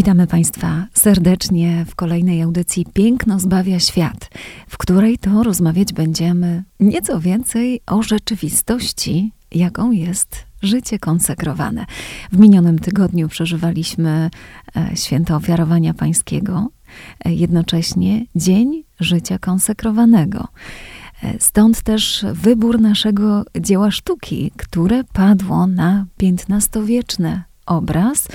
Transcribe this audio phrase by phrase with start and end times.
[0.00, 4.30] Witamy Państwa serdecznie w kolejnej audycji Piękno zbawia świat,
[4.68, 11.86] w której to rozmawiać będziemy nieco więcej o rzeczywistości, jaką jest życie konsekrowane.
[12.32, 14.30] W minionym tygodniu przeżywaliśmy
[14.76, 16.68] e, święto ofiarowania pańskiego,
[17.24, 20.48] e, jednocześnie Dzień Życia Konsekrowanego.
[21.22, 28.28] E, stąd też wybór naszego dzieła sztuki, które padło na XV-wieczny obraz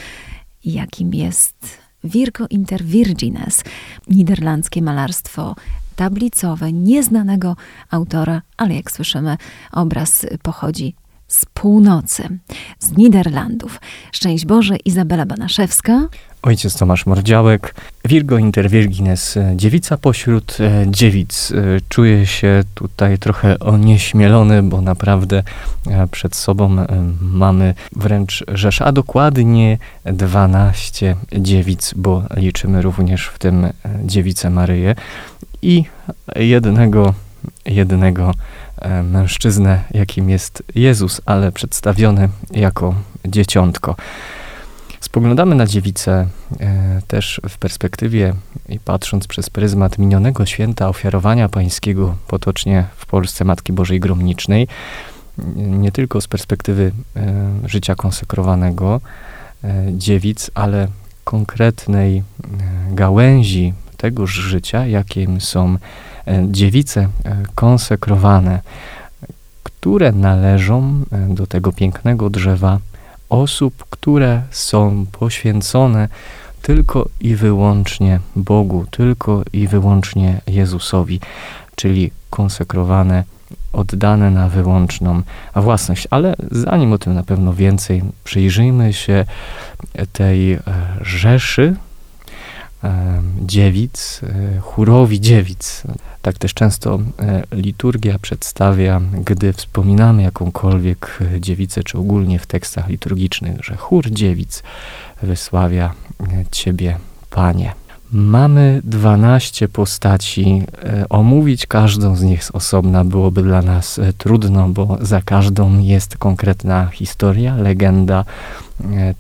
[0.66, 3.64] jakim jest Virgo Inter Virgines,
[4.08, 5.56] niderlandzkie malarstwo
[5.96, 7.56] tablicowe, nieznanego
[7.92, 9.38] autora, ale jak słyszymy,
[9.72, 10.96] obraz pochodzi
[11.28, 12.40] z północy,
[12.80, 13.82] z Niderlandów.
[14.12, 16.08] Szczęść Boże, Izabela Banaszewska.
[16.42, 21.52] Ojciec Tomasz Mordziałek, Virgo Inter Virgines, dziewica pośród e, dziewic.
[21.52, 21.56] E,
[21.90, 25.44] czuję się tutaj trochę onieśmielony, bo naprawdę
[25.88, 26.86] e, przed sobą
[27.22, 33.68] mamy wręcz rzesz, a dokładnie 12 dziewic, bo liczymy również w tym
[34.04, 34.96] dziewicę Maryję
[35.62, 35.84] i
[36.36, 37.14] jednego,
[37.66, 38.34] jednego
[39.04, 42.96] mężczyznę, jakim jest Jezus, ale przedstawiony jako
[43.26, 43.96] dzieciątko.
[45.00, 46.28] Spoglądamy na dziewicę
[46.60, 48.34] e, też w perspektywie
[48.70, 54.68] i patrząc przez pryzmat minionego święta ofiarowania pańskiego, potocznie w Polsce Matki Bożej Gromnicznej,
[55.56, 59.02] nie tylko z perspektywy e, życia konsekrowanego
[59.64, 60.88] e, dziewic, ale
[61.24, 62.24] konkretnej e,
[62.92, 65.78] gałęzi tegoż życia, jakim są e,
[66.48, 68.62] dziewice e, konsekrowane,
[69.64, 72.80] które należą do tego pięknego drzewa
[73.30, 76.08] osób, które są poświęcone
[76.62, 81.20] tylko i wyłącznie Bogu, tylko i wyłącznie Jezusowi,
[81.76, 83.24] czyli konsekrowane,
[83.74, 85.22] oddane na wyłączną
[85.56, 86.08] własność.
[86.12, 89.26] Ale zanim o tym na pewno więcej, przyjrzyjmy się
[90.14, 90.60] tej e,
[91.02, 91.76] rzeszy
[93.42, 95.84] dziewic, e, chórowi dziewic.
[96.22, 103.64] Tak też często e, liturgia przedstawia, gdy wspominamy jakąkolwiek dziewicę, czy ogólnie w tekstach liturgicznych,
[103.64, 104.64] że chór dziewic
[105.24, 106.98] wysławia e, Ciebie,
[107.30, 107.85] Panie.
[108.12, 110.64] Mamy 12 postaci.
[111.10, 116.88] Omówić każdą z nich z osobna byłoby dla nas trudno, bo za każdą jest konkretna
[116.88, 118.26] historia, legenda,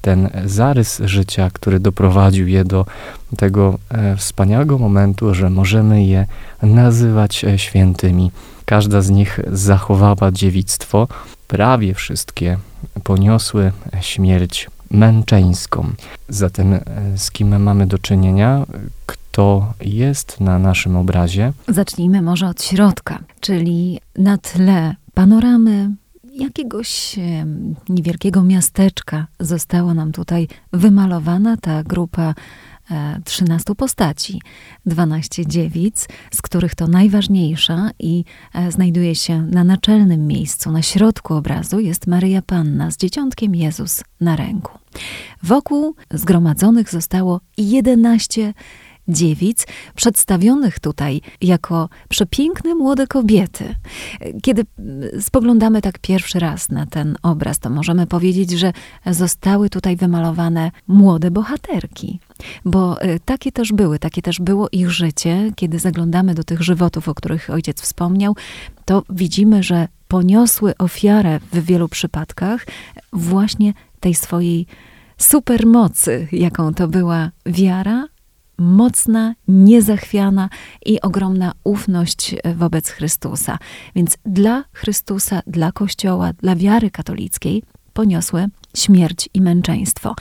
[0.01, 2.85] ten zarys życia, który doprowadził je do
[3.37, 6.27] tego e, wspaniałego momentu, że możemy je
[6.61, 8.31] nazywać e, świętymi.
[8.65, 11.07] Każda z nich zachowała dziewictwo,
[11.47, 12.57] prawie wszystkie
[13.03, 15.89] poniosły śmierć męczeńską.
[16.29, 16.81] Zatem e,
[17.15, 18.65] z kim mamy do czynienia?
[19.05, 21.53] Kto jest na naszym obrazie?
[21.67, 25.91] Zacznijmy może od środka, czyli na tle panoramy
[26.35, 27.15] jakiegoś
[27.89, 32.33] niewielkiego miasteczka została nam tutaj wymalowana ta grupa
[33.23, 34.41] 13 e, postaci,
[34.85, 38.23] 12 dziewic, z których to najważniejsza i
[38.53, 44.03] e, znajduje się na naczelnym miejscu, na środku obrazu jest Maryja Panna z dzieciątkiem Jezus
[44.21, 44.71] na ręku.
[45.43, 48.53] Wokół zgromadzonych zostało 11
[49.07, 53.75] dziewic, przedstawionych tutaj jako przepiękne młode kobiety.
[54.41, 54.65] Kiedy
[55.19, 58.73] spoglądamy tak pierwszy raz na ten obraz, to możemy powiedzieć, że
[59.11, 62.19] zostały tutaj wymalowane młode bohaterki.
[62.65, 65.51] Bo e, takie też były, takie też było ich życie.
[65.55, 68.35] Kiedy zaglądamy do tych żywotów, o których ojciec wspomniał,
[68.85, 72.65] to widzimy, że poniosły ofiarę w wielu przypadkach
[73.13, 74.65] właśnie tej swojej
[75.17, 78.07] supermocy, jaką to była wiara,
[78.57, 80.49] mocna, niezachwiana
[80.85, 83.57] i ogromna ufność wobec Chrystusa.
[83.95, 87.63] Więc dla Chrystusa, dla Kościoła, dla wiary katolickiej
[87.93, 90.15] poniosły śmierć i męczeństwo.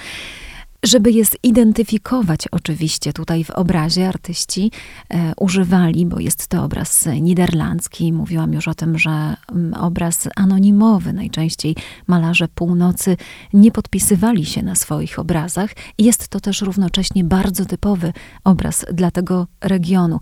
[0.85, 4.71] Żeby je zidentyfikować, oczywiście tutaj w obrazie artyści
[5.09, 11.13] e, używali, bo jest to obraz niderlandzki, mówiłam już o tym, że mm, obraz anonimowy,
[11.13, 11.77] najczęściej
[12.07, 13.17] malarze północy
[13.53, 15.71] nie podpisywali się na swoich obrazach.
[15.99, 18.13] Jest to też równocześnie bardzo typowy
[18.45, 20.21] obraz dla tego regionu.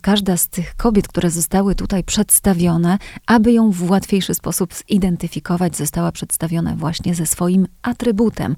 [0.00, 6.12] Każda z tych kobiet, które zostały tutaj przedstawione, aby ją w łatwiejszy sposób zidentyfikować, została
[6.12, 8.56] przedstawiona właśnie ze swoim atrybutem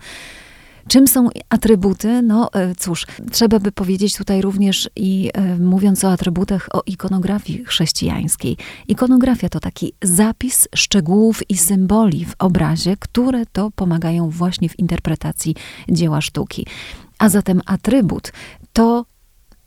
[0.89, 2.23] Czym są atrybuty?
[2.23, 7.65] No e, cóż, trzeba by powiedzieć tutaj również i e, mówiąc o atrybutach, o ikonografii
[7.65, 8.57] chrześcijańskiej.
[8.89, 15.55] Ikonografia to taki zapis szczegółów i symboli w obrazie, które to pomagają właśnie w interpretacji
[15.89, 16.67] dzieła sztuki.
[17.19, 18.33] A zatem atrybut
[18.73, 19.05] to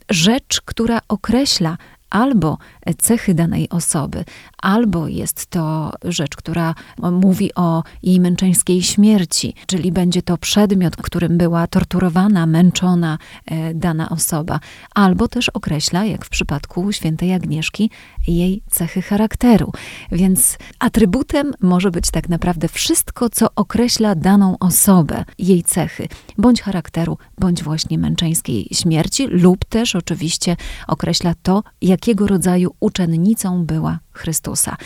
[0.09, 1.77] rzecz, która określa
[2.09, 2.57] albo
[2.93, 4.25] cechy danej osoby,
[4.57, 6.75] albo jest to rzecz, która
[7.11, 14.09] mówi o jej męczeńskiej śmierci, czyli będzie to przedmiot, którym była torturowana, męczona e, dana
[14.09, 14.59] osoba,
[14.95, 17.89] albo też określa, jak w przypadku świętej Agnieszki,
[18.27, 19.71] jej cechy charakteru.
[20.11, 26.07] Więc atrybutem może być tak naprawdę wszystko, co określa daną osobę, jej cechy,
[26.37, 30.55] bądź charakteru, bądź właśnie męczeńskiej śmierci, lub też oczywiście
[30.87, 34.77] określa to, jakiego rodzaju uczennicą była Chrystusa.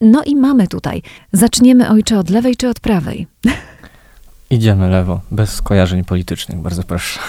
[0.00, 1.02] No i mamy tutaj,
[1.32, 3.26] zaczniemy ojcze od lewej czy od prawej?
[4.50, 7.20] Idziemy lewo, bez skojarzeń politycznych, bardzo proszę.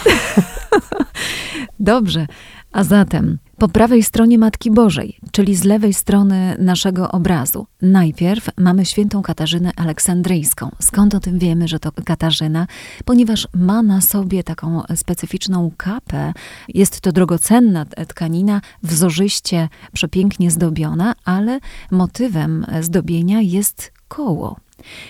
[1.80, 2.28] Dobrze,
[2.72, 8.86] a zatem po prawej stronie Matki Bożej, czyli z lewej strony naszego obrazu, najpierw mamy
[8.86, 10.72] świętą Katarzynę Aleksandryjską.
[10.80, 12.68] Skąd o tym wiemy, że to Katarzyna?
[13.06, 16.34] Ponieważ ma na sobie taką specyficzną kapę.
[16.68, 21.60] Jest to drogocenna tkanina, wzorzyście, przepięknie zdobiona, ale
[21.92, 24.65] motywem zdobienia jest koło.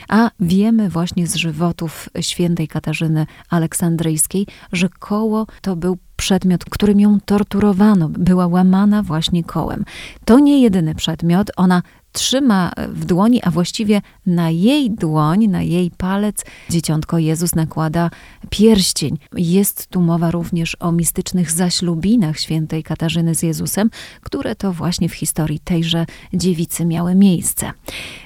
[0.09, 7.19] A wiemy właśnie z żywotów świętej Katarzyny Aleksandryjskiej, że koło to był przedmiot, którym ją
[7.25, 9.85] torturowano, była łamana właśnie kołem.
[10.25, 11.81] To nie jedyny przedmiot, ona
[12.15, 18.09] trzyma w dłoni, a właściwie na jej dłoń, na jej palec dzieciątko Jezus nakłada
[18.49, 19.17] pierścień.
[19.33, 23.89] Jest tu mowa również o mistycznych zaślubinach świętej Katarzyny z Jezusem,
[24.21, 27.71] które to właśnie w historii tejże dziewicy miały miejsce.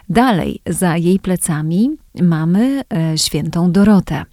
[0.09, 1.89] Dalej, za jej plecami
[2.21, 4.15] mamy e, świętą Dorotę.
[4.15, 4.25] E,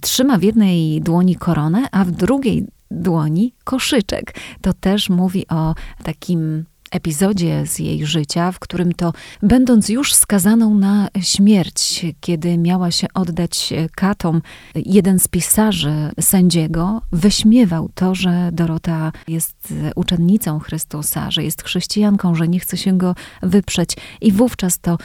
[0.00, 4.34] trzyma w jednej dłoni koronę, a w drugiej dłoni koszyczek.
[4.60, 9.12] To też mówi o takim epizodzie z jej życia, w którym to,
[9.42, 14.42] będąc już skazaną na śmierć, kiedy miała się oddać katom,
[14.74, 22.48] jeden z pisarzy sędziego wyśmiewał to, że Dorota jest uczennicą Chrystusa, że jest chrześcijanką, że
[22.48, 23.96] nie chce się go wyprzeć.
[24.20, 24.98] I wówczas to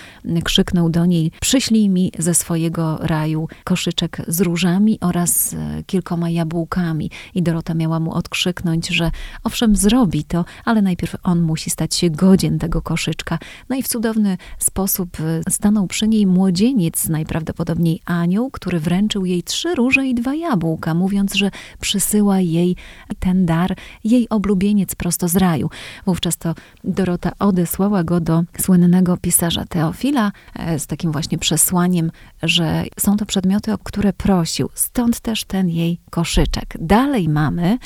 [0.43, 7.11] krzyknął do niej: Przyślij mi ze swojego raju koszyczek z różami oraz kilkoma jabłkami.
[7.35, 9.11] I Dorota miała mu odkrzyknąć, że
[9.43, 13.39] owszem, zrobi to, ale najpierw on musi stać się godzien tego koszyczka.
[13.69, 19.43] No i w cudowny sposób e, stanął przy niej młodzieniec, najprawdopodobniej anioł, który wręczył jej
[19.43, 22.75] trzy róże i dwa jabłka, mówiąc, że przysyła jej
[23.19, 25.69] ten dar, jej oblubieniec prosto z raju.
[26.05, 32.11] Wówczas to Dorota odesłała go do słynnego pisarza Teofila e, z takim właśnie przesłaniem,
[32.43, 34.69] że są to przedmioty, o które prosił.
[34.73, 36.77] Stąd też ten jej koszyczek.
[36.79, 37.77] Dalej mamy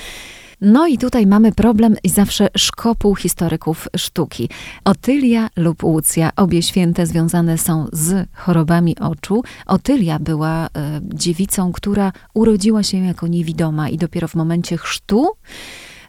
[0.63, 4.49] no i tutaj mamy problem i zawsze szkopuł historyków sztuki.
[4.83, 9.43] Otylia lub Łucja, obie święte związane są z chorobami oczu.
[9.65, 10.69] Otylia była e,
[11.03, 15.29] dziewicą, która urodziła się jako niewidoma i dopiero w momencie chrztu,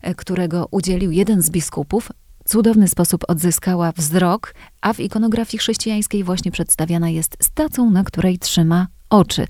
[0.03, 2.09] e, którego udzielił jeden z biskupów,
[2.45, 8.87] cudowny sposób odzyskała wzrok, a w ikonografii chrześcijańskiej właśnie przedstawiana jest stacą, na której trzyma
[9.11, 9.47] oczy.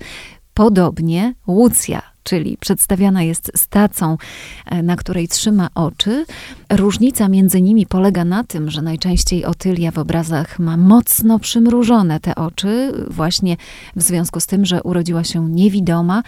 [0.53, 4.17] Podobnie Łucja, czyli przedstawiana jest stacą,
[4.65, 6.25] e, na której trzyma oczy.
[6.69, 12.35] Różnica między nimi polega na tym, że najczęściej Otylia w obrazach ma mocno przymrużone te
[12.35, 13.57] oczy, właśnie
[13.95, 16.23] w związku z tym, że urodziła się niewidoma.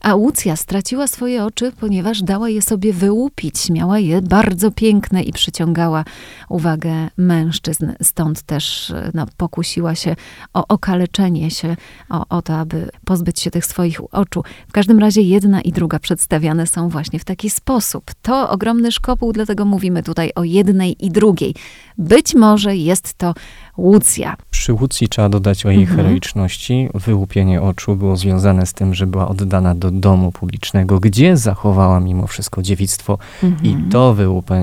[0.00, 3.70] A Łucja straciła swoje oczy, ponieważ dała je sobie wyłupić.
[3.70, 6.04] Miała je bardzo piękne i przyciągała
[6.48, 7.92] uwagę mężczyzn.
[8.02, 10.16] Stąd też no, pokusiła się
[10.54, 11.76] o okaleczenie się,
[12.10, 14.42] o, o to, aby pozbyć się tych swoich oczu.
[14.68, 18.10] W każdym razie jedna i druga przedstawiane są właśnie w taki sposób.
[18.22, 21.54] To ogromny szkopuł, dlatego mówimy tutaj o jednej i drugiej.
[21.98, 23.34] Być może jest to
[23.78, 24.36] Łucja.
[24.50, 25.96] Przy Łucji trzeba dodać o jej mhm.
[25.96, 26.88] heroiczności.
[26.94, 32.26] Wyłupienie oczu było związane z tym, że była oddana do domu publicznego, gdzie zachowała mimo
[32.26, 33.64] wszystko dziewictwo mhm.
[33.64, 34.16] i to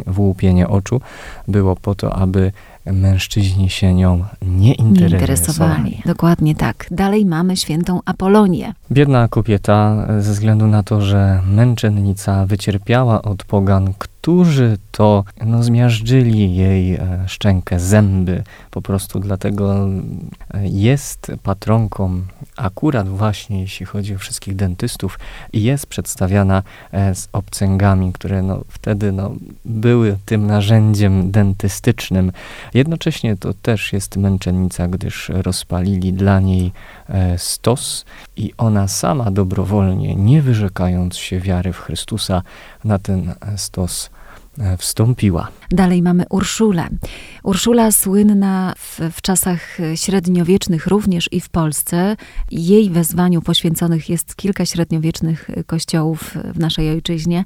[0.08, 1.02] wyłupienie oczu
[1.48, 2.52] było po to, aby
[2.86, 5.12] mężczyźni się nią nie interesowali.
[5.12, 6.02] nie interesowali.
[6.06, 6.88] Dokładnie tak.
[6.92, 8.74] Dalej mamy świętą Apolonię.
[8.92, 13.94] Biedna kobieta, ze względu na to, że męczennica wycierpiała od pogan,
[14.26, 19.88] którzy to no, zmiażdżyli jej e, szczękę, zęby, po prostu dlatego
[20.54, 22.22] e, jest patronką
[22.58, 25.20] akurat właśnie jeśli chodzi o wszystkich dentystów,
[25.54, 32.32] jest przedstawiana e, z obcęgami, które no, wtedy no, były tym narzędziem dentystycznym.
[32.74, 36.72] Jednocześnie to też jest męczennica, gdyż rozpalili dla niej
[37.38, 38.06] stos
[38.38, 42.42] i ona sama dobrowolnie, nie wyrzekając się wiary w Chrystusa,
[42.84, 44.10] na ten stos
[44.78, 45.48] wstąpiła.
[45.72, 46.88] Dalej mamy Urszulę.
[47.44, 52.16] Urszula słynna w, w, czasach średniowiecznych również i w Polsce.
[52.52, 57.44] Jej wezwaniu poświęconych jest kilka średniowiecznych kościołów w naszej ojczyźnie.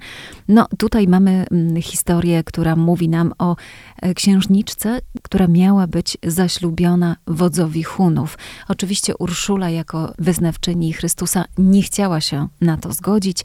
[0.47, 3.55] No tutaj mamy mm, historię, która mówi nam o
[4.01, 8.37] e, księżniczce, która miała być zaślubiona wodzowi Hunów.
[8.67, 13.43] Oczywiście Urszula jako wyznawczyni Chrystusa nie chciała się na to zgodzić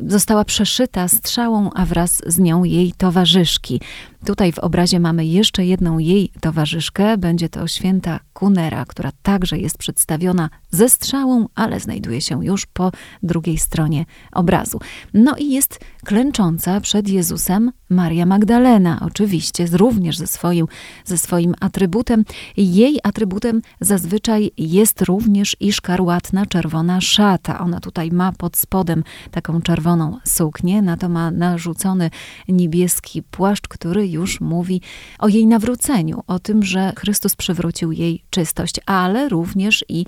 [0.00, 3.80] została przeszyta strzałą, a wraz z nią jej towarzyszki.
[4.24, 7.18] Tutaj w obrazie mamy jeszcze jedną jej towarzyszkę.
[7.18, 12.92] Będzie to święta Kunera, która także jest przedstawiona ze strzałą, ale znajduje się już po
[13.22, 14.80] drugiej stronie obrazu.
[15.14, 20.66] No i jest klęcząca przed Jezusem Maria Magdalena, oczywiście również ze swoim,
[21.04, 22.24] ze swoim atrybutem.
[22.56, 27.58] Jej atrybutem zazwyczaj jest również i szkarłatna czerwona szata.
[27.58, 32.10] Ona tutaj ma pod spodem taką czerwoną suknię, na to ma narzucony
[32.48, 34.80] niebieski płaszcz, który już mówi
[35.18, 40.06] o jej nawróceniu, o tym, że Chrystus przywrócił jej czystość, ale również i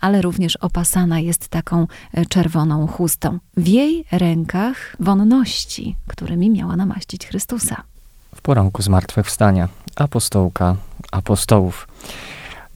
[0.00, 3.38] ale również opasana jest taką e, czerwoną chustą.
[3.56, 7.82] W jej rękach wonności, którymi miała namaścić Chrystusa.
[8.34, 10.76] W poranku zmartwychwstania apostołka
[11.12, 11.88] apostołów.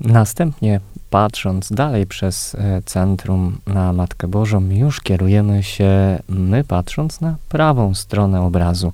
[0.00, 0.80] Następnie
[1.10, 7.94] patrząc dalej przez e, centrum na Matkę Bożą, już kierujemy się my patrząc na prawą
[7.94, 8.92] stronę obrazu,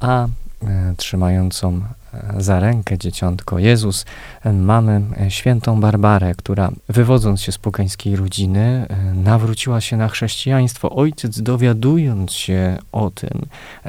[0.00, 0.26] a
[0.66, 1.80] E, trzymającą
[2.38, 4.04] za rękę dzieciątko Jezus,
[4.44, 10.90] e, mamy świętą Barbarę, która wywodząc się z pogańskiej rodziny, nawróciła się na chrześcijaństwo.
[10.90, 13.46] Ojciec, dowiadując się o tym,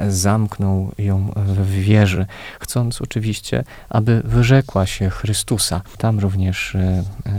[0.08, 2.26] zamknął ją w wieży,
[2.60, 5.80] chcąc oczywiście, aby wyrzekła się Chrystusa.
[5.98, 6.76] Tam również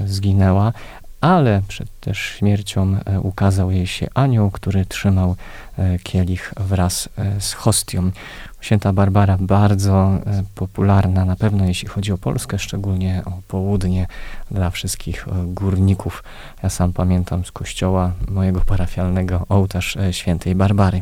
[0.05, 0.73] zginęła,
[1.23, 5.35] ale przed też śmiercią ukazał jej się anioł, który trzymał
[6.03, 8.11] kielich wraz z hostią.
[8.63, 14.07] Święta Barbara bardzo e, popularna, na pewno jeśli chodzi o Polskę, szczególnie o południe
[14.51, 16.23] dla wszystkich e, górników.
[16.63, 21.01] Ja sam pamiętam z kościoła mojego parafialnego ołtarz e, świętej Barbary.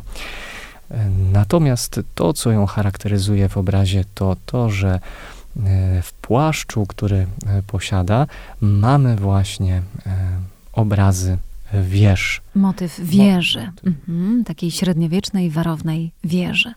[1.31, 4.99] Natomiast to, co ją charakteryzuje w obrazie, to to, że
[6.01, 7.27] w płaszczu, który
[7.67, 8.27] posiada,
[8.61, 9.81] mamy właśnie
[10.73, 11.37] obrazy
[11.73, 12.41] wież.
[12.55, 16.73] Motyw wieży, mhm, takiej średniowiecznej, warownej wieży.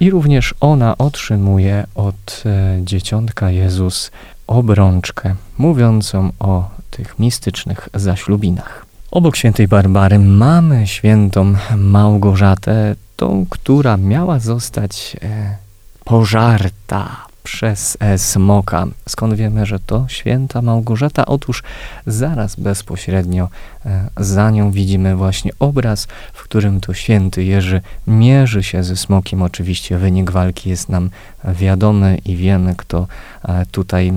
[0.00, 4.10] I również ona otrzymuje od e, dzieciątka Jezus
[4.46, 8.86] obrączkę mówiącą o tych mistycznych zaślubinach.
[9.10, 15.56] Obok świętej Barbary mamy świętą Małgorzatę, tą, która miała zostać e,
[16.04, 18.86] pożarta przez e, smoka.
[19.08, 21.26] Skąd wiemy, że to święta Małgorzata?
[21.26, 21.62] Otóż
[22.06, 23.48] zaraz bezpośrednio
[23.86, 29.42] e, za nią widzimy właśnie obraz, w którym to święty Jerzy mierzy się ze smokiem.
[29.42, 31.10] Oczywiście wynik walki jest nam
[31.44, 33.06] wiadomy i wiemy, kto
[33.42, 34.12] e, tutaj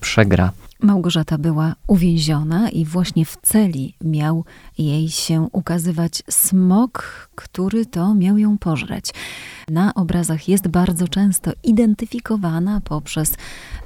[0.00, 0.52] przegra.
[0.82, 4.44] Małgorzata była uwięziona i właśnie w celi miał
[4.78, 9.06] jej się ukazywać smok, który to miał ją pożreć.
[9.68, 13.34] Na obrazach jest bardzo często identyfikowana poprzez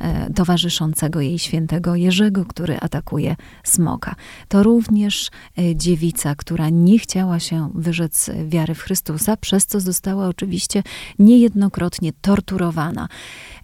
[0.01, 4.15] e, towarzyszącego jej świętego Jerzego, który atakuje smoka.
[4.49, 10.29] To również e, dziewica, która nie chciała się wyrzec wiary w Chrystusa, przez co została
[10.29, 10.83] oczywiście
[11.19, 13.09] niejednokrotnie torturowana.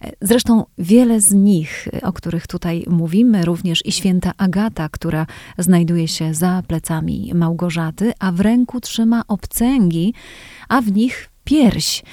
[0.01, 5.25] E, zresztą wiele z nich, o których tutaj mówimy, również i święta Agata, która
[5.57, 10.13] znajduje się za plecami Małgorzaty, a w ręku trzyma obcęgi,
[10.69, 12.03] a w nich pierś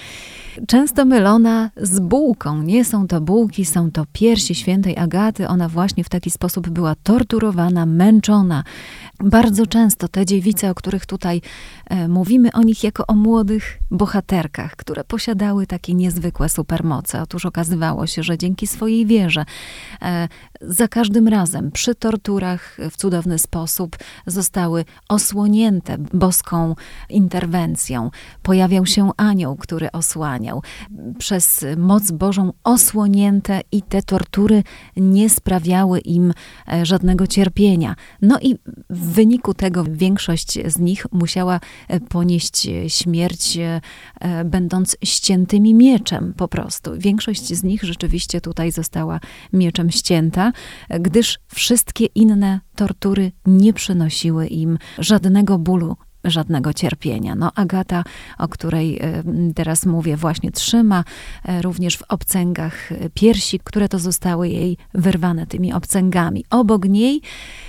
[0.66, 2.62] często mylona z bułką.
[2.62, 5.48] Nie są to bułki, są to piersi świętej Agaty.
[5.48, 8.64] Ona właśnie w taki sposób była torturowana, męczona.
[9.20, 11.40] Bardzo często te dziewice, o których tutaj
[11.86, 17.22] e, mówimy, o nich jako o młodych bohaterkach, które posiadały takie niezwykłe supermoce.
[17.22, 19.44] Otóż okazywało się, że dzięki swojej wierze
[20.02, 20.28] e,
[20.60, 23.96] za każdym razem przy torturach w cudowny sposób
[24.26, 26.74] zostały osłonięte boską
[27.08, 28.10] interwencją.
[28.42, 30.62] Pojawiał się anioł, który osłaniał.
[31.18, 34.62] Przez moc Bożą osłonięte i te tortury
[34.96, 36.32] nie sprawiały im
[36.72, 37.96] e, żadnego cierpienia.
[38.22, 38.56] No i
[38.90, 43.80] w wyniku tego większość z nich musiała e, ponieść śmierć, e,
[44.44, 46.90] będąc ściętymi mieczem po prostu.
[46.98, 49.20] Większość z nich rzeczywiście tutaj została
[49.52, 50.47] mieczem ścięta
[51.00, 57.34] Gdyż wszystkie inne tortury nie przynosiły im żadnego bólu, żadnego cierpienia.
[57.34, 58.04] No, Agata,
[58.38, 59.22] o której e,
[59.54, 61.04] teraz mówię, właśnie trzyma
[61.44, 66.44] e, również w obcęgach piersi, które to zostały jej wyrwane tymi obcęgami.
[66.50, 67.22] Obok niej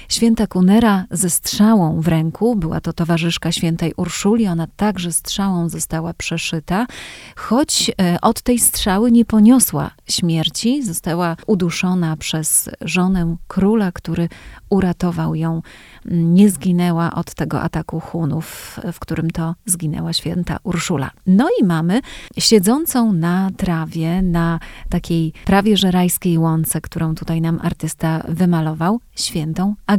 [0.09, 6.13] święta Kunera ze strzałą w ręku, była to towarzyszka świętej Urszuli, ona także strzałą została
[6.13, 6.87] przeszyta,
[7.35, 14.29] choć e, od tej strzały nie poniosła śmierci, została uduszona przez żonę króla, który
[14.69, 15.61] uratował ją,
[16.05, 21.11] nie zginęła od tego ataku Hunów, w którym to zginęła święta Urszula.
[21.27, 22.01] No i mamy
[22.37, 29.75] siedzącą na trawie, na takiej prawie że rajskiej łące, którą tutaj nam artysta wymalował, świętą
[29.85, 29.98] Agnieszkę.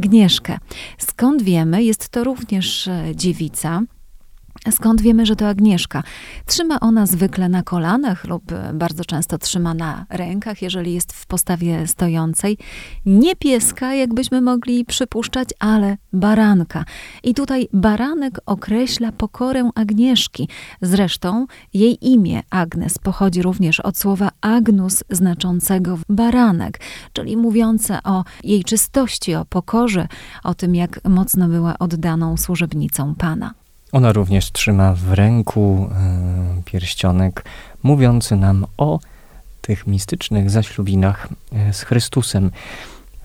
[0.97, 1.83] Skąd wiemy?
[1.83, 3.81] Jest to również e, dziewica,
[4.69, 6.03] Skąd wiemy, że to Agnieszka?
[6.45, 11.87] Trzyma ona zwykle na kolanach lub bardzo często trzyma na rękach, jeżeli jest w postawie
[11.87, 12.57] stojącej.
[13.05, 16.85] Nie pieska, jakbyśmy mogli przypuszczać, ale baranka.
[17.23, 20.49] I tutaj baranek określa pokorę Agnieszki.
[20.81, 26.79] Zresztą jej imię Agnes pochodzi również od słowa agnus, znaczącego baranek,
[27.13, 30.07] czyli mówiące o jej czystości, o pokorze,
[30.43, 33.53] o tym, jak mocno była oddaną służebnicą Pana.
[33.91, 37.45] Ona również trzyma w ręku e, pierścionek
[37.83, 38.99] mówiący nam o
[39.61, 42.51] tych mistycznych zaślubinach e, z Chrystusem.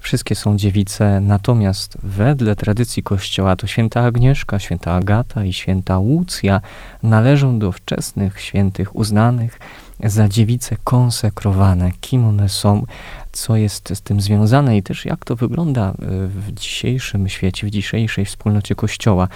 [0.00, 6.60] Wszystkie są dziewice, natomiast wedle tradycji Kościoła to święta Agnieszka, święta Agata i święta Łucja
[7.02, 9.58] należą do wczesnych świętych uznanych
[10.04, 11.90] za dziewice konsekrowane.
[12.00, 12.86] Kim one są,
[13.32, 15.94] co jest z tym związane i też jak to wygląda e,
[16.26, 19.28] w dzisiejszym świecie, w dzisiejszej wspólnocie Kościoła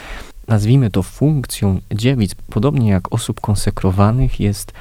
[0.50, 4.73] nazwijmy to funkcją dziewic, podobnie jak osób konsekrowanych, jest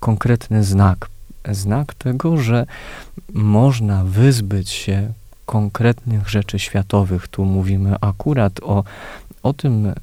[0.00, 1.08] konkretny znak.
[1.50, 2.66] Znak tego, że
[3.32, 5.12] można wyzbyć się
[5.46, 7.28] konkretnych rzeczy światowych.
[7.28, 8.84] Tu mówimy akurat o,
[9.42, 9.94] o tym, e,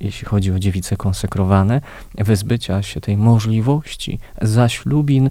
[0.00, 1.80] jeśli chodzi o dziewice konsekrowane,
[2.14, 5.30] wyzbycia się tej możliwości zaślubin e,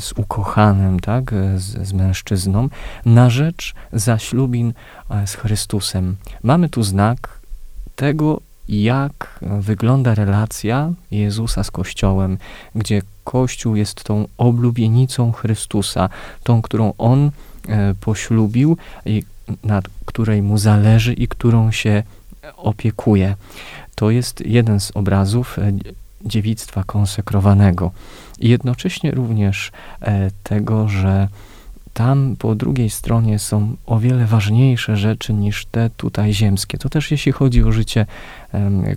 [0.00, 2.68] z ukochanym, tak, z, z mężczyzną,
[3.06, 4.72] na rzecz zaślubin
[5.10, 6.16] e, z Chrystusem.
[6.42, 7.43] Mamy tu znak
[7.96, 12.38] tego, jak wygląda relacja Jezusa z Kościołem,
[12.74, 16.08] gdzie Kościół jest tą oblubienicą Chrystusa,
[16.42, 17.30] tą, którą On
[17.68, 19.22] e, poślubił i
[19.64, 22.02] nad której mu zależy i którą się
[22.56, 23.36] opiekuje.
[23.94, 25.72] To jest jeden z obrazów e,
[26.24, 27.90] dziewictwa konsekrowanego.
[28.38, 31.28] I jednocześnie również e, tego, że
[31.94, 36.78] tam po drugiej stronie są o wiele ważniejsze rzeczy niż te tutaj ziemskie.
[36.78, 38.06] To też jeśli chodzi o życie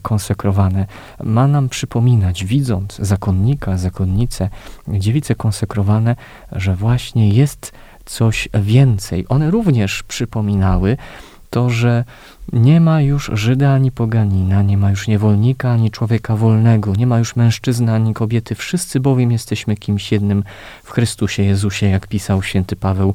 [0.01, 0.85] konsekrowane.
[1.23, 4.49] Ma nam przypominać, widząc zakonnika, zakonnice,
[4.87, 6.15] dziewice konsekrowane,
[6.51, 7.73] że właśnie jest
[8.05, 9.25] coś więcej.
[9.29, 10.97] One również przypominały
[11.49, 12.03] to, że
[12.53, 17.19] nie ma już Żyda ani poganina, nie ma już niewolnika ani człowieka wolnego, nie ma
[17.19, 18.55] już mężczyzny ani kobiety.
[18.55, 20.43] Wszyscy bowiem jesteśmy kimś jednym
[20.83, 23.13] w Chrystusie Jezusie, jak pisał święty Paweł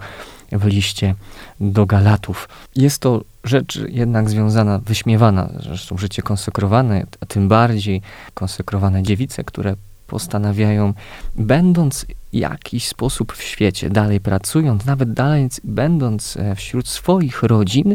[0.52, 1.14] w liście
[1.60, 2.48] do Galatów.
[2.76, 8.02] Jest to rzecz jednak związana, wyśmiewana, zresztą życie konsekrowane, a tym bardziej
[8.34, 9.76] konsekrowane dziewice, które
[10.12, 10.94] postanawiają,
[11.36, 17.94] będąc w jakiś sposób w świecie, dalej pracując, nawet dalej będąc e, wśród swoich rodzin,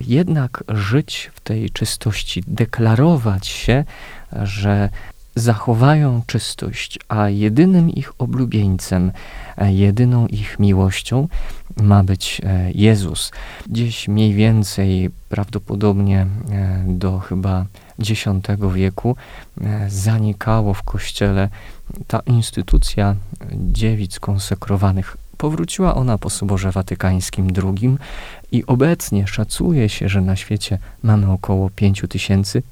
[0.00, 3.84] jednak żyć w tej czystości, deklarować się,
[4.42, 4.88] że
[5.34, 9.12] zachowają czystość, a jedynym ich oblubieńcem,
[9.58, 11.28] e, jedyną ich miłością
[11.76, 13.32] ma być e, Jezus.
[13.66, 16.26] Gdzieś mniej więcej, prawdopodobnie
[16.86, 17.66] do chyba
[18.00, 18.24] X
[18.74, 19.16] wieku,
[19.88, 21.48] zanikało w kościele
[22.06, 23.16] ta instytucja
[23.52, 27.96] dziewic konsekrowanych powróciła ona po Soborze Watykańskim II
[28.52, 32.62] i obecnie szacuje się, że na świecie mamy około 5 tysięcy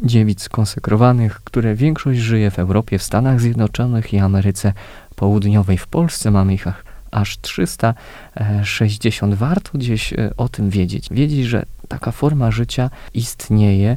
[0.00, 4.72] dziewic konsekrowanych, które większość żyje w Europie, w Stanach Zjednoczonych i Ameryce
[5.16, 5.78] Południowej.
[5.78, 6.66] W Polsce mamy ich
[7.10, 9.34] aż 360.
[9.34, 11.08] Warto gdzieś e, o tym wiedzieć.
[11.10, 13.96] Wiedzieć, że taka forma życia istnieje,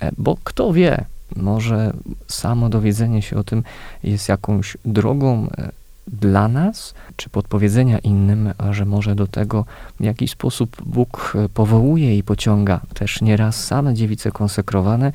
[0.00, 1.04] e, bo kto wie,
[1.36, 1.92] może
[2.28, 3.62] samo dowiedzenie się o tym
[4.02, 5.70] jest jakąś drogą e,
[6.06, 9.64] dla nas, czy podpowiedzenia innym, że może do tego
[10.00, 12.80] w jakiś sposób Bóg e, powołuje i pociąga.
[12.94, 15.12] Też nieraz same dziewice konsekrowane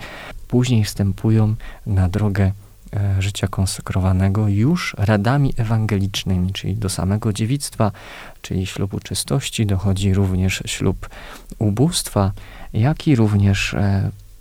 [0.47, 2.51] później wstępują na drogę
[2.93, 7.91] e, życia konsekrowanego już radami ewangelicznymi, czyli do samego dziewictwa,
[8.41, 11.09] czyli ślubu czystości, dochodzi również ślub
[11.59, 12.31] ubóstwa,
[12.73, 13.75] jak i również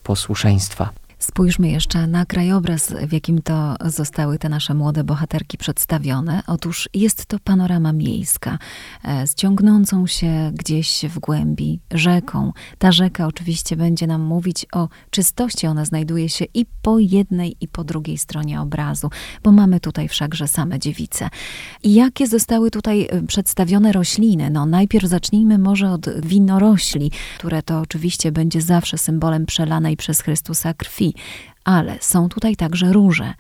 [0.02, 0.90] posłuszeństwa.
[1.20, 6.42] Spójrzmy jeszcze na krajobraz, w jakim to zostały te nasze młode bohaterki przedstawione.
[6.46, 8.58] Otóż jest to panorama miejska
[9.04, 12.52] e, z ciągnącą się gdzieś w głębi rzeką.
[12.78, 15.66] Ta rzeka oczywiście będzie nam mówić o czystości.
[15.66, 19.10] Ona znajduje się i po jednej, i po drugiej stronie obrazu,
[19.42, 21.28] bo mamy tutaj wszakże same dziewice.
[21.82, 24.50] I jakie zostały tutaj e, przedstawione rośliny?
[24.50, 30.74] No najpierw zacznijmy może od winorośli, które to oczywiście będzie zawsze symbolem przelanej przez Chrystusa
[30.74, 31.09] krwi
[31.64, 33.34] ale są tutaj także róże.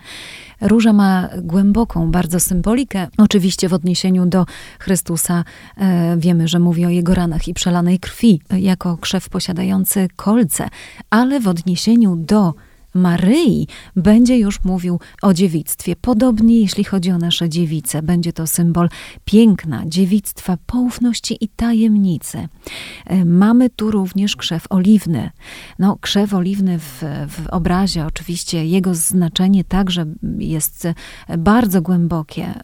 [0.60, 3.08] Róża ma głęboką bardzo symbolikę.
[3.18, 4.46] Oczywiście w odniesieniu do
[4.78, 5.44] Chrystusa
[5.76, 10.68] e, wiemy, że mówi o jego ranach i przelanej krwi jako krzew posiadający kolce,
[11.10, 12.54] ale w odniesieniu do
[12.94, 15.96] Maryi będzie już mówił o dziewictwie.
[15.96, 18.88] Podobnie jeśli chodzi o nasze dziewice, będzie to symbol
[19.24, 22.48] piękna, dziewictwa, poufności i tajemnicy.
[23.06, 25.30] E, mamy tu również krzew oliwny.
[25.78, 30.06] No, krzew oliwny w, w obrazie, oczywiście jego znaczenie także
[30.38, 30.88] jest
[31.38, 32.54] bardzo głębokie.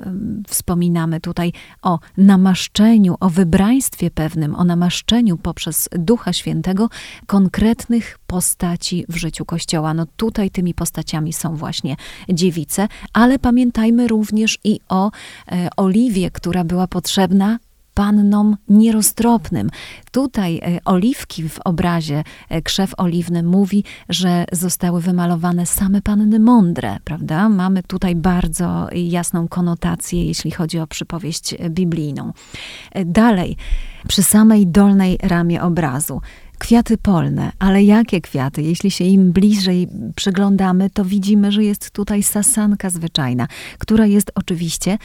[0.49, 6.89] Wspominamy tutaj o namaszczeniu, o wybraństwie pewnym, o namaszczeniu poprzez Ducha Świętego
[7.27, 9.95] konkretnych postaci w życiu Kościoła.
[9.95, 11.97] No tutaj tymi postaciami są właśnie
[12.29, 15.11] dziewice, ale pamiętajmy również i o
[15.49, 17.59] e, Oliwie, która była potrzebna
[17.97, 19.71] pannom nieroztropnym.
[20.11, 26.97] Tutaj e, oliwki w obrazie, e, krzew oliwny mówi, że zostały wymalowane same panny mądre,
[27.05, 27.49] prawda?
[27.49, 32.33] Mamy tutaj bardzo jasną konotację, jeśli chodzi o przypowieść biblijną.
[32.93, 33.57] E, dalej,
[34.09, 36.21] przy samej dolnej ramie obrazu
[36.59, 38.62] kwiaty polne, ale jakie kwiaty?
[38.62, 44.99] Jeśli się im bliżej przyglądamy, to widzimy, że jest tutaj sasanka zwyczajna, która jest oczywiście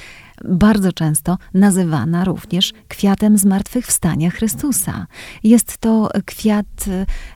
[0.45, 5.07] bardzo często nazywana również kwiatem zmartwychwstania Chrystusa.
[5.43, 6.65] Jest to kwiat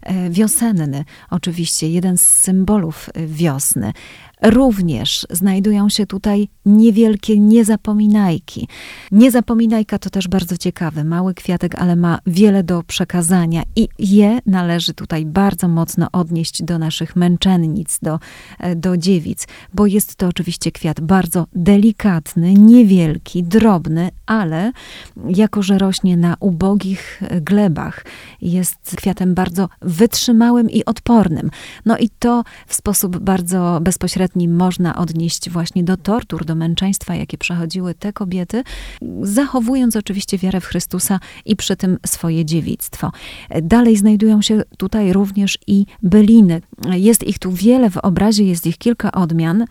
[0.02, 3.94] e, wiosenny, oczywiście jeden z symbolów wiosny.
[4.42, 8.68] Również znajdują się tutaj niewielkie niezapominajki.
[9.12, 14.94] Niezapominajka to też bardzo ciekawy, mały kwiatek, ale ma wiele do przekazania i je należy
[14.94, 18.20] tutaj bardzo mocno odnieść do naszych męczennic, do,
[18.60, 24.72] e, do dziewic, bo jest to oczywiście kwiat bardzo delikatny, niewielki, drobny, ale
[25.30, 28.06] jako, że rośnie na ubogich glebach,
[28.42, 31.52] jest kwiatem bardzo wytrzymałym i odpornym.
[31.86, 37.38] No i to w sposób bardzo bezpośredni można odnieść właśnie do tortur, do męczeństwa, jakie
[37.38, 38.64] przechodziły te kobiety,
[39.22, 43.12] zachowując oczywiście wiarę w Chrystusa i przy tym swoje dziewictwo.
[43.62, 46.62] Dalej znajdują się tutaj również i byliny.
[46.92, 49.66] Jest ich tu wiele w obrazie, jest ich kilka odmian.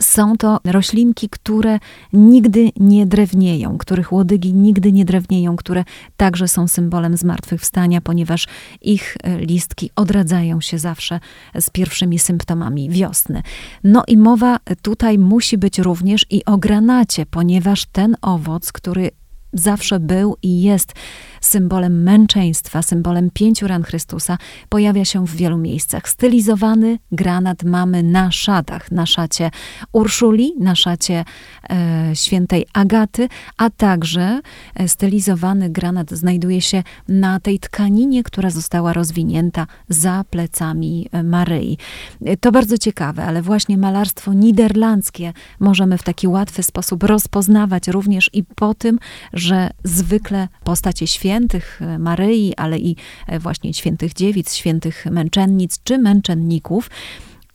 [0.00, 1.78] Są to roślinki, które
[2.12, 5.84] nigdy nie drewnieją, których łodygi nigdy nie drewnieją, które
[6.16, 8.46] także są symbolem zmartwychwstania, ponieważ
[8.80, 11.20] ich listki odradzają się zawsze
[11.60, 13.42] z pierwszymi symptomami wiosny.
[13.84, 19.10] No i mowa tutaj musi być również i o granacie, ponieważ ten owoc, który
[19.52, 20.92] zawsze był i jest
[21.40, 26.08] symbolem męczeństwa, symbolem pięciu ran Chrystusa, pojawia się w wielu miejscach.
[26.08, 29.50] Stylizowany granat mamy na szatach, na szacie
[29.92, 31.24] Urszuli, na szacie
[31.70, 34.40] e, świętej Agaty, a także
[34.74, 41.78] e, stylizowany granat znajduje się na tej tkaninie, która została rozwinięta za plecami e, Maryi.
[42.24, 48.30] E, to bardzo ciekawe, ale właśnie malarstwo niderlandzkie możemy w taki łatwy sposób rozpoznawać również
[48.32, 48.98] i po tym,
[49.32, 55.80] że zwykle postacie święte świętych e, Maryi, ale i e, właśnie świętych dziewic, świętych męczennic
[55.84, 56.90] czy męczenników,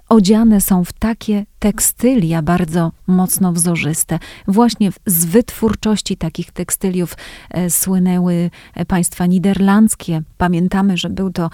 [0.10, 4.20] odziane są w takie tekstylia bardzo mocno wzorzyste.
[4.48, 7.18] Właśnie z wytwórczości takich tekstyliów
[7.50, 8.50] e, słynęły
[8.88, 10.22] państwa niderlandzkie.
[10.38, 11.50] Pamiętamy, że był to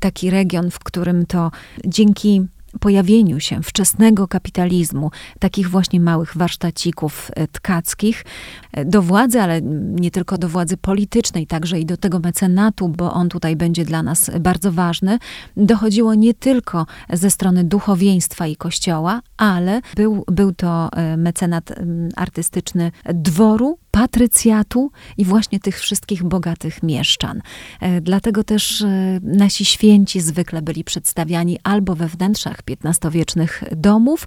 [0.00, 1.50] taki region, w którym to
[1.86, 2.46] dzięki
[2.78, 8.24] pojawieniu się wczesnego kapitalizmu, takich właśnie małych warsztacików e, tkackich,
[8.72, 9.62] e, do władzy, ale
[10.00, 14.02] nie tylko do władzy politycznej, także i do tego mecenatu, bo on tutaj będzie dla
[14.02, 15.18] nas bardzo ważny,
[15.56, 21.72] dochodziło nie tylko ze strony duchowieństwa i kościoła, ale był, był to e, mecenat
[22.16, 27.40] artystyczny dworu, patrycjatu i właśnie tych wszystkich bogatych mieszczan.
[27.80, 34.26] E, dlatego też e, nasi święci zwykle byli przedstawiani albo we wnętrzach XV-wiecznych domów,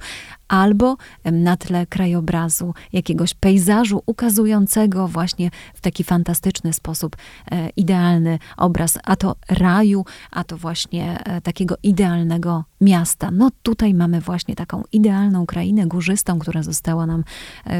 [0.52, 7.16] albo na tle krajobrazu, jakiegoś pejzażu ukazującego właśnie w taki fantastyczny sposób
[7.52, 13.32] e, idealny obraz, a to raju, a to właśnie takiego idealnego miasta.
[13.32, 17.24] No tutaj mamy właśnie taką idealną krainę górzystą, która została nam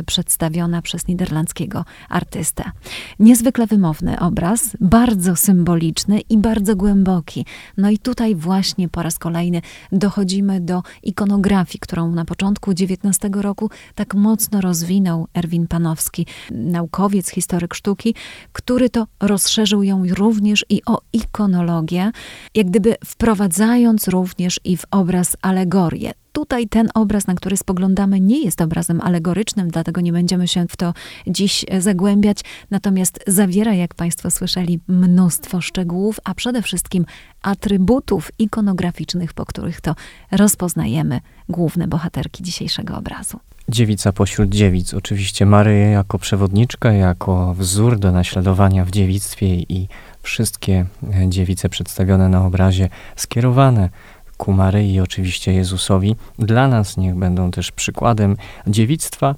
[0.06, 2.72] przedstawiona przez niderlandzkiego jako artysta.
[3.20, 7.46] Niezwykle wymowny obraz, bardzo symboliczny i bardzo głęboki.
[7.78, 13.70] No i tutaj właśnie po raz kolejny dochodzimy do ikonografii, którą na początku XIX roku
[13.96, 18.16] tak mocno rozwinął Erwin Panowski, naukowiec, historyk sztuki,
[18.54, 22.12] który to rozszerzył ją również i o ikonologię,
[22.56, 26.21] jak gdyby wprowadzając również i w obraz alegorię.
[26.32, 30.76] Tutaj ten obraz, na który spoglądamy, nie jest obrazem alegorycznym, dlatego nie będziemy się w
[30.76, 30.94] to
[31.28, 32.40] dziś zagłębiać,
[32.72, 37.06] natomiast zawiera, jak Państwo słyszeli, mnóstwo szczegółów, a przede wszystkim
[37.42, 39.96] atrybutów ikonograficznych, po których to
[40.32, 43.40] rozpoznajemy główne bohaterki dzisiejszego obrazu.
[43.70, 44.94] Dziewica pośród dziewic.
[44.94, 49.88] Oczywiście Maryja jako przewodniczka, jako wzór do naśladowania w dziewictwie i
[50.22, 50.86] wszystkie
[51.28, 53.90] dziewice przedstawione na obrazie skierowane
[54.42, 59.36] ku Maryi, oczywiście Jezusowi, dla nas niech będą też przykładem dziewictwa,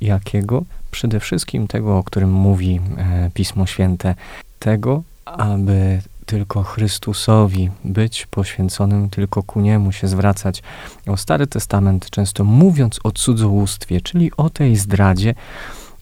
[0.00, 4.14] jakiego przede wszystkim tego, o którym mówi e, Pismo Święte,
[4.58, 10.62] tego, aby tylko Chrystusowi być poświęconym, tylko ku Niemu się zwracać.
[11.06, 15.34] O Stary Testament często mówiąc o cudzołóstwie, czyli o tej zdradzie,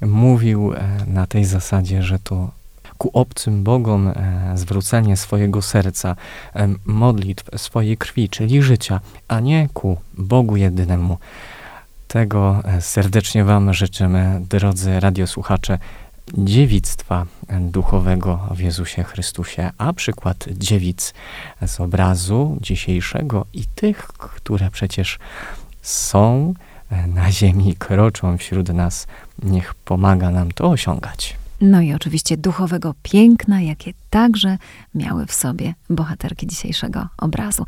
[0.01, 2.51] mówił e, na tej zasadzie, że to
[2.99, 6.17] ku obcym Bogom e, zwrócenie swojego serca,
[6.55, 11.19] e, modlitw, swojej krwi, czyli życia, a nie ku Bogu jedynemu.
[12.09, 15.79] Tego e, serdecznie Wam życzymy, drodzy radiosłuchacze,
[16.39, 17.27] dziewictwa
[17.61, 21.15] duchowego w Jezusie Chrystusie, a przykład dziewic
[21.67, 25.19] z obrazu dzisiejszego i tych, które przecież
[25.83, 26.55] są
[27.07, 29.07] na ziemi, kroczą wśród nas,
[29.43, 31.37] niech pomaga nam to osiągać.
[31.67, 34.59] No i oczywiście duchowego piękna, jakie także
[34.95, 37.65] miały w sobie bohaterki dzisiejszego obrazu.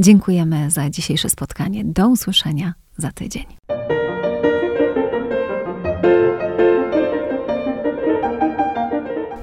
[0.00, 1.84] Dziękujemy za dzisiejsze spotkanie.
[1.84, 3.44] Do usłyszenia za tydzień.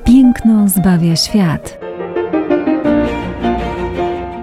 [0.06, 1.80] Piękno zbawia świat.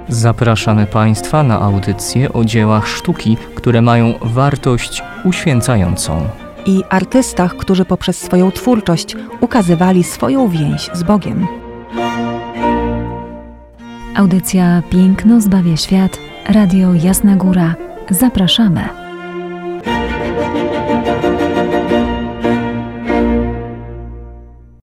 [0.08, 6.28] Zapraszamy Państwa na audycje o dziełach sztuki, które mają wartość uświęcającą
[6.66, 11.46] i artystach, którzy poprzez swoją twórczość ukazywali swoją więź z Bogiem.
[14.16, 16.18] Audycja Piękno zbawia świat,
[16.48, 17.74] Radio Jasna Góra.
[18.10, 18.99] Zapraszamy.